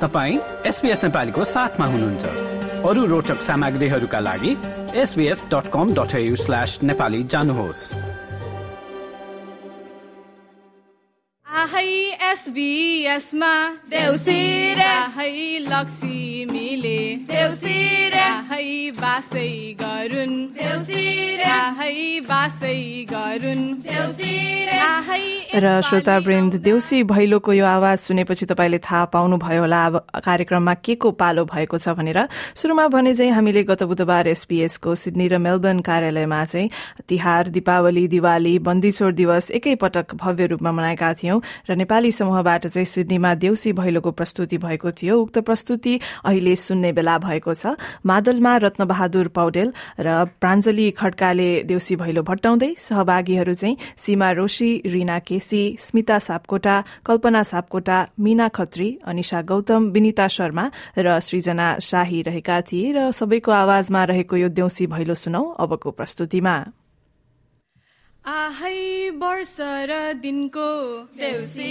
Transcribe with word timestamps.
तपाईँ 0.00 0.38
एसपिएस 0.66 1.02
नेपालीको 1.04 1.44
साथमा 1.44 1.86
हुनुहुन्छ। 1.86 2.24
अरू 2.88 3.04
रोचक 3.06 3.40
सामग्रीहरूका 3.42 4.20
लागि 4.20 4.52
SBS 5.02 5.44
dot 5.52 5.70
com 5.72 5.94
dot 5.96 6.12
slash 6.36 6.78
Nepali 6.82 7.22
जानुहोस्। 7.32 7.80
आहै 11.46 11.88
एसबिएसमा 12.30 13.52
देउसिर। 13.90 14.80
आहै 14.80 15.32
लक्ष्मीले 15.64 17.00
देउसिर। 17.32 18.18
आहै 18.20 18.90
बासै 19.00 19.50
गरुन्। 19.80 20.36
देउसिर। 20.60 21.45
र 25.56 25.80
श्रोतावृन्द 25.82 26.54
देउसी 26.62 27.02
भैलोको 27.02 27.52
यो 27.52 27.64
आवाज 27.66 27.98
सुनेपछि 27.98 28.46
तपाईँले 28.46 28.78
थाहा 28.78 29.04
पाउनुभयो 29.10 29.60
होला 29.60 29.84
अब 29.86 29.96
कार्यक्रममा 30.24 30.74
के 30.74 30.94
को 30.94 31.10
पालो 31.10 31.44
भएको 31.44 31.78
छ 31.78 31.88
भनेर। 31.98 32.28
शुरूमा 32.54 32.86
भने 32.88 33.14
चाहिँ 33.14 33.32
हामीले 33.32 33.62
गत 33.64 33.82
बुधबार 33.82 34.28
एसपीएसको 34.28 34.94
सिडनी 34.94 35.26
र 35.28 35.38
मेलबर्न 35.38 35.80
कार्यालयमा 35.80 36.44
चाहिँ 36.44 36.70
तिहार 37.08 37.48
दीपावली 37.48 38.06
दिवाली 38.08 38.58
बन्दीछोड 38.58 39.14
दिवस 39.14 39.50
एकैपटक 39.50 40.14
भव्य 40.14 40.46
रूपमा 40.46 40.72
मनाएका 40.72 41.12
थियौं 41.14 41.40
र 41.70 41.74
नेपाली 41.74 42.12
समूहबाट 42.12 42.66
चाहिँ 42.66 42.86
सिडनीमा 42.86 43.34
देउसी 43.34 43.72
भैलोको 43.72 44.10
प्रस्तुति 44.12 44.58
भएको 44.58 44.90
थियो। 44.92 45.18
उक्त 45.18 45.38
प्रस्तुति 45.38 45.98
अहिले 46.24 46.56
सुन्ने 46.56 46.92
बेला 46.92 47.18
भएको 47.18 47.54
छ। 47.54 47.74
मादलमा 48.06 48.56
रत्नबहादुर 48.56 49.28
पौडेल 49.34 49.72
र 50.00 50.24
प्राञ्जली 50.40 50.90
खड्काले 50.90 51.55
देउसी 51.62 51.96
भैलो 51.96 52.22
भट्टाउँदै 52.22 52.74
सहभागीहरू 52.78 53.54
चाहिँ 53.54 53.76
सीमा 53.96 54.30
रोशी 54.30 54.70
रीना 54.86 55.18
केसी 55.18 55.62
स्मिता 55.80 56.18
सापकोटा 56.18 56.76
कल्पना 57.06 57.42
सापकोटा 57.42 57.98
मीना 58.20 58.48
खत्री 58.48 58.88
अनिशा 59.04 59.42
गौतम 59.42 59.90
विनिता 59.90 60.28
शर्मा 60.28 60.70
र 60.98 61.20
सृजना 61.20 61.68
शाही 61.80 62.22
रहेका 62.22 62.60
थिए 62.60 62.92
र 62.92 63.10
सबैको 63.12 63.52
आवाजमा 63.52 64.04
रहेको 64.04 64.36
यो 64.36 64.48
देउसी 64.48 64.86
भैलो 64.86 65.14
सुनौ 65.14 65.44
अबको 65.60 65.90
प्रस्तुतिमा। 65.90 66.85
आहै 68.26 69.10
वर्ष 69.22 69.56
र 69.88 69.96
दिनको 70.22 70.70
देउसी 71.18 71.66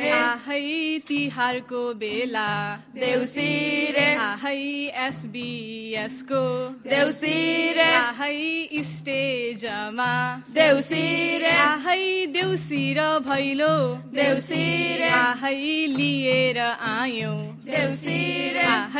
रे। 0.00 0.10
आहै 0.10 0.62
तिहारको 1.08 1.82
बेला। 2.02 2.48
देउसी 2.94 3.48
रे। 3.96 4.06
आहै 4.26 4.62
एसबिएसको। 5.06 6.40
देउसी 6.88 7.34
रे। 7.78 7.88
आहै 7.98 8.80
स्टेजमा। 8.92 10.08
देउसी 10.56 11.04
रे। 11.44 11.52
आहै 11.66 12.08
देउसी 12.38 12.82
र 12.96 13.04
भैलो। 13.28 13.76
देउसी 14.16 14.64
रे। 15.02 15.12
आहै 15.20 15.60
लिएर 15.98 16.58
आयौ। 16.94 17.36
देउसी 17.68 18.18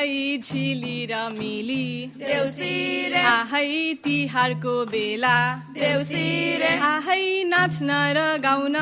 आहै 0.08 0.38
झिली 0.40 0.98
र 1.10 1.14
मिली। 1.36 1.86
देउसी 2.16 2.74
रे। 3.12 3.20
आहै 3.30 3.92
तिहारको 4.04 4.74
बेला। 4.92 5.36
देउसी 5.76 6.24
रे। 6.60 6.72
आहै 6.90 7.24
नाच्न 7.52 7.90
र 8.16 8.18
गाउन। 8.44 8.76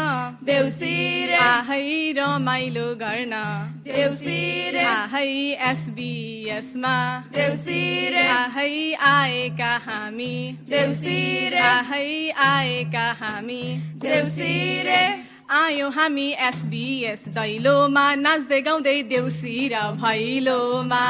देउसी 0.47 0.94
रे। 1.27 1.34
आहै 1.34 1.82
रमाइलो 2.19 2.86
गर्न। 3.02 3.34
देउसी 3.88 4.38
रे। 4.70 4.84
आहै 4.94 5.34
एसबिएसमा। 5.70 6.97
देउसी 7.34 7.82
रे। 8.14 8.27
आहै 8.38 8.72
आएका 9.10 9.72
हामी। 9.86 10.34
देउसी 10.70 11.19
रे। 11.54 11.64
आहै 11.74 12.10
आएका 12.50 13.06
हामी। 13.22 13.62
देउसी 14.06 14.52
रे। 14.91 15.25
आयौँ 15.47 15.91
हामी 15.94 16.27
एसबिएस 16.42 17.20
दैलोमा 17.30 18.05
नाच्दै 18.19 18.61
गाउँदै 18.66 19.02
देउसी 19.11 19.55
र 19.70 19.83
भैलोमा। 19.94 21.03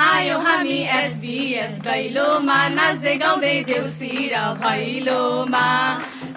आयौँ 0.00 0.40
हामी 0.40 0.78
एसबिएस 0.96 1.74
दैलोमा 1.84 2.56
नाच्दै 2.72 3.16
गाउँदै 3.20 3.58
देउसी 3.68 4.12
र 4.32 4.40
भैलोमा। 4.64 5.66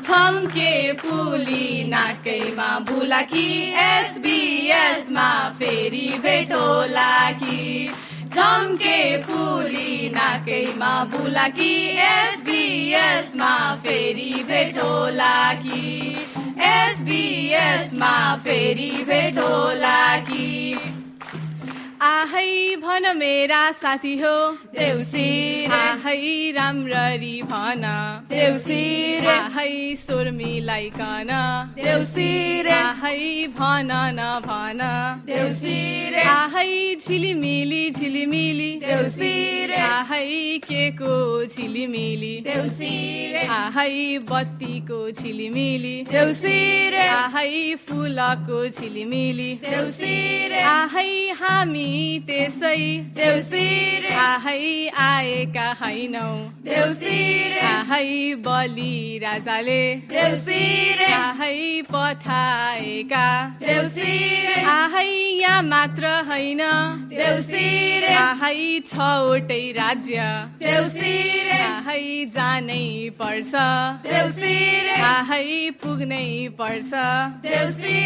छम्के 0.04 0.72
फुली 1.00 1.88
नाकैमा 1.88 2.70
बुलाकी 2.92 3.48
एसबिएसमा 3.88 5.30
फेरि 5.60 6.08
भेटोला 6.24 7.14
कि 7.40 7.88
झम्के 8.36 8.98
फुली 9.24 10.10
नाकैमा 10.16 10.94
बुलाकी 11.14 11.74
एसबिएसमा 12.08 13.54
फेरि 13.84 14.34
भेटोला 14.48 15.36
कि 15.66 15.82
एसबिएसमा 16.70 18.14
फेरि 18.46 18.92
भेटोला 19.10 20.00
कि 20.30 20.50
आहै 22.04 22.76
भन 22.84 23.06
मेरा 23.18 23.60
साथी 23.72 24.14
हो। 24.22 24.32
देउसी 24.72 25.28
आहै 25.76 26.32
राम्ररी 26.56 27.36
भन। 27.52 27.84
देउसी 28.32 28.80
आहै 29.34 29.76
स्वर 30.02 30.32
मिलाइकन 30.40 31.32
देउसी 31.78 32.26
आहै 32.78 33.22
भन 33.60 33.92
न 34.18 34.26
भन। 34.48 34.82
देउसी 35.30 35.78
आहै 36.24 36.74
झिलिमिली 36.96 37.84
झिलिमिली। 37.92 38.70
देउसी 38.84 39.32
आहै 39.86 40.60
के 40.68 40.84
को 41.00 41.14
झिलिमिली। 41.46 42.34
देउसी 42.50 42.92
आहै 43.60 44.18
बत्तीको 44.34 45.00
झिलिमिली। 45.12 45.96
देउसी 46.12 46.60
आहै 47.08 47.74
फुलको 47.88 48.62
झिलिमिली। 48.68 49.52
देउसी 49.70 50.14
आहै 50.66 51.10
हामी 51.40 51.93
त्यसै 52.28 52.84
देउसी 53.18 53.68
आहै 54.26 54.62
आएका 55.06 55.68
हैनौ 55.82 56.30
देउसी 56.68 57.18
आहै 57.70 58.10
बलि 58.46 58.96
राजाले। 59.24 59.84
देउसी 60.14 60.62
आहै 61.18 61.60
पठाएका 61.92 63.26
देउसी 63.64 64.16
आहै 64.76 65.08
यहाँ 65.44 65.64
मात्र 65.70 66.14
होइन 66.30 66.62
देउसी 67.14 67.68
आहै 68.16 68.80
छवटै 68.92 69.64
राज्य। 69.80 70.28
देउसी 70.64 71.16
आहै 71.60 72.26
जानै 72.36 72.86
पर्छ। 73.20 73.54
देउसी 74.10 74.56
आहै 75.14 75.70
पुग्नै 75.84 76.30
पर्छ। 76.60 76.92
देउसी 77.48 77.98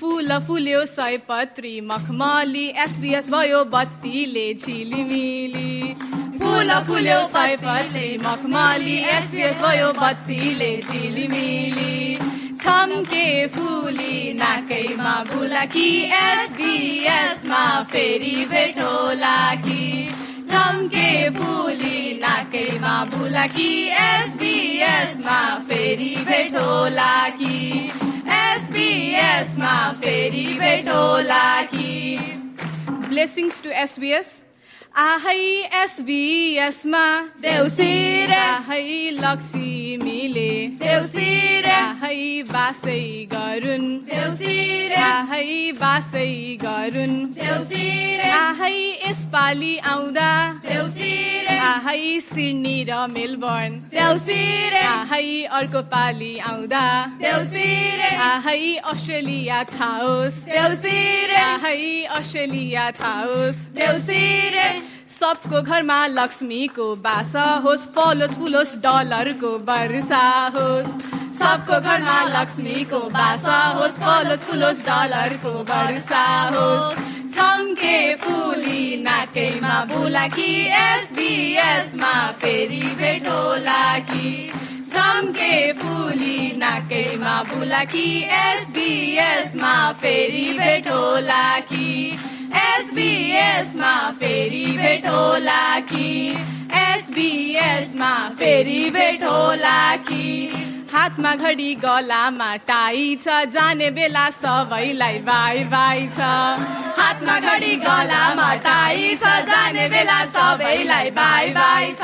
फुल 0.00 0.32
फुल्यो 0.46 0.84
सयपत्री 0.86 1.80
मखमली 1.80 2.64
एसबिएस 2.82 3.28
भयो 3.30 3.62
बत्तीले 3.72 4.46
झिलिमिली। 4.54 5.94
फुल 6.38 6.72
फुल्यो 6.86 7.20
सयपत्री 7.26 8.08
मखमली 8.18 8.96
एसबिएस 9.12 9.60
भयो 9.62 9.92
बत्तीले 10.00 10.70
झिलिमिली। 10.82 12.16
छम्के 12.62 13.46
फुली 13.54 14.32
नाकैमा 14.38 15.14
बुलाकी 15.32 15.88
एसबिएसमा 16.20 17.64
फेरि 17.92 18.36
भेटोला 18.50 19.38
कि 19.66 20.08
छम्के 20.50 21.10
फुली 21.38 22.18
नाकैमा 22.20 22.96
बुलाकी 23.14 23.72
एसबिएसमा 24.02 25.38
फेरि 25.68 26.14
भेटोला 26.26 27.12
कि 27.38 27.90
SBS 28.26 29.56
my 29.56 29.94
favorite, 30.00 30.84
oh, 30.88 31.68
ki. 31.70 32.18
Blessings 33.08 33.60
to 33.60 33.68
SBS 33.68 34.44
आहै 35.02 35.38
एसबिएसमा 35.74 37.06
देउसी 37.42 37.94
आहै 38.34 38.90
लक्ष्मीले 39.16 40.50
देउसी 40.82 41.30
आहै 41.70 42.20
बासै 42.50 43.02
गरुन्। 43.32 43.88
देउसी 44.10 44.54
आहै 45.06 45.72
बासै 45.80 46.30
गरुन्। 46.62 47.16
देउसी 47.40 47.88
आहै 48.36 48.78
यसपालि 49.08 49.74
आउँदा। 49.94 50.30
देउसी 50.68 51.12
आहै 51.70 51.98
सिडनी 52.28 52.76
र 52.88 52.92
मेलबर्न। 53.16 53.72
देउसी 53.96 54.40
आहै 54.84 55.28
अर्को 55.58 55.82
पालि 55.90 56.32
आउँदा। 56.52 56.86
देउसी 57.24 57.68
आहै 58.30 58.62
अस्ट्रेलिया 58.94 59.60
छाओस्। 59.74 60.40
देउसी 60.54 60.98
आहै 61.42 61.82
अस्ट्रेलिया 62.20 62.90
छाओस्। 63.02 63.66
देउसी 63.82 64.22
सबको 65.14 65.60
घरमा 65.62 66.06
लक्ष्मीको 66.10 66.84
बास 67.02 67.32
होस् 67.64 67.84
फलोस् 67.94 68.36
फुलोस् 68.38 68.74
डलरको 68.84 69.50
वर्षा 69.68 70.24
होस्। 70.54 70.88
सबको 71.38 71.78
घरमा 71.80 72.18
लक्ष्मीको 72.34 72.98
बास 73.14 73.44
होस् 73.76 74.00
फलोस् 74.04 74.46
फुलोस् 74.46 74.82
डलरको 74.88 75.52
वर्षा 75.70 76.24
होस्। 76.54 76.98
छम्के 77.36 77.98
फुली 78.24 78.84
नाकैमा 79.02 79.76
बुलाकी 79.92 80.50
एसबिएसमा 80.80 82.14
फेरि 82.42 82.82
भेटोला 82.98 83.82
कि 84.10 84.50
झम्के 84.90 85.54
फुली 85.80 86.40
नाकैमा 86.58 87.42
बुलाकी 87.54 88.10
एसबिएसमा 88.42 89.74
फेरि 90.02 90.46
भेटोला 90.58 91.44
कि 91.70 91.88
फेरि 93.58 94.64
भेटोला 94.76 95.78
कि 95.80 96.30
एसबिएसमा 96.74 98.12
फेरि 98.38 98.90
भेटोला 98.90 99.96
कि 99.96 100.26
हातमा 100.92 101.34
घडी 101.34 101.74
गलामा 101.74 102.54
टाई 102.66 103.14
छ 103.22 103.44
जाने 103.54 103.90
बेला 103.90 104.28
सबैलाई 104.30 105.18
बाई 105.18 105.64
बाई 105.64 106.06
छ। 106.06 106.18
हातमा 106.98 107.38
घडी 107.40 107.74
गलामा 107.76 108.54
टाई 108.66 109.14
छ 109.22 109.34
जाने 109.46 109.88
बेला 109.88 110.24
सबैलाई 110.34 111.10
बाई 111.10 111.50
बाई 111.50 111.92
छ। 111.92 112.02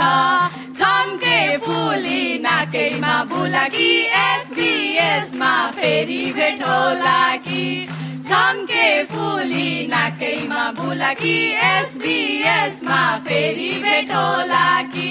छम्के 0.79 1.56
फुली 1.56 2.38
नाकैमा 2.38 3.23
बुलाकी। 3.25 3.93
एसबिएसमा 4.23 5.55
फेरि 5.70 6.32
भेटोला 6.37 7.37
कि 7.37 7.88
छम्के 8.30 8.88
फुली 9.10 9.86
नाकैमा 9.90 10.64
बुलाकी 10.78 11.38
एसबिएसमा 11.68 13.00
फेरि 13.26 13.70
भेटोला 13.84 14.66
कि 14.92 15.10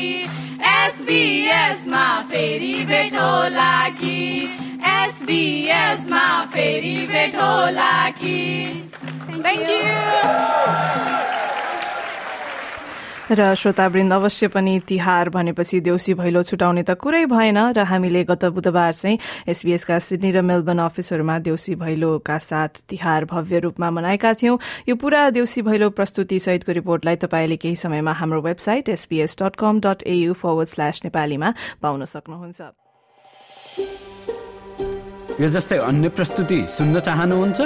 एसबिएसमा 0.73 2.05
फेरि 2.29 2.73
भेटोला 2.91 3.73
कि 3.99 4.15
एसबिएसमा 4.93 6.25
फेरि 6.53 6.95
भेटोला 7.11 7.91
कि 8.21 8.37
थ्याङ्क 8.95 9.69
यू 9.69 11.48
र 13.31 13.55
श्रोतावृन्द 13.55 14.13
अवश्य 14.13 14.47
पनि 14.47 14.79
तिहार 14.87 15.29
भनेपछि 15.29 15.79
देउसी 15.79 16.13
भैलो 16.13 16.43
छुटाउने 16.43 16.83
त 16.83 16.91
कुरै 16.97 17.25
भएन 17.25 17.57
र 17.77 17.79
हामीले 17.85 18.23
गत 18.25 18.45
बुधबार 18.45 18.93
चाहिँ 18.93 19.17
एसबीएसका 19.47 19.99
सिडनी 19.99 20.31
र 20.31 20.41
मेलबर्न 20.41 20.79
अफिसहरूमा 20.79 21.37
देउसी 21.39 21.75
भैलोका 21.75 22.37
साथ 22.37 22.81
तिहार 22.89 23.25
भव्य 23.25 23.59
रूपमा 23.59 23.89
मनाएका 23.91 24.33
थियौं। 24.33 24.57
यो 24.89 24.95
पूरा 24.95 25.29
देउसी 25.29 25.61
भैलो 25.61 25.89
प्रस्तुति 25.89 26.39
सहितको 26.39 26.71
रिपोर्टलाई 26.71 27.15
तपाईँले 27.15 27.57
केही 27.57 27.75
समयमा 27.75 28.11
हाम्रो 28.11 28.41
website 28.41 28.89
SBS 28.89 29.37
dot 29.41 29.55
com 29.55 29.79
dot 29.79 30.03
AU 30.03 30.33
forward 30.33 30.69
slash 30.69 31.01
नेपालीमा 31.05 31.53
पाउन 31.81 32.05
सक्नुहुन्छ। 32.05 32.61
यो 35.41 35.49
जस्तै 35.49 35.77
अन्य 35.77 36.09
प्रस्तुति 36.09 36.65
सुन्न 36.67 36.99
चाहनुहुन्छ? 36.99 37.61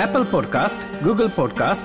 एप्पल 0.00 0.24
पोडकास्ट 0.24 1.04
गुगल 1.04 1.28
पोडकास्ट 1.28 1.84